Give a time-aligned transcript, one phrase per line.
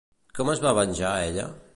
[0.37, 1.47] Com es va venjar ella?